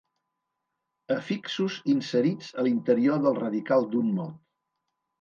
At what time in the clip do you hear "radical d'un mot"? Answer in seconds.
3.45-4.39